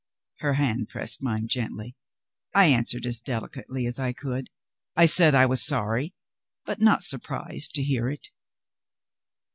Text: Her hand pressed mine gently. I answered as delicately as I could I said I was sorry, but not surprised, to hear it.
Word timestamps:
Her 0.39 0.53
hand 0.55 0.89
pressed 0.89 1.21
mine 1.21 1.45
gently. 1.47 1.95
I 2.55 2.65
answered 2.65 3.05
as 3.05 3.21
delicately 3.21 3.85
as 3.85 3.99
I 3.99 4.13
could 4.13 4.49
I 4.95 5.05
said 5.05 5.35
I 5.35 5.45
was 5.45 5.61
sorry, 5.63 6.15
but 6.65 6.81
not 6.81 7.03
surprised, 7.03 7.75
to 7.75 7.83
hear 7.83 8.09
it. 8.09 8.29